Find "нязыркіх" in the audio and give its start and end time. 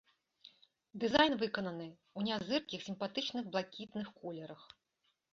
2.29-2.85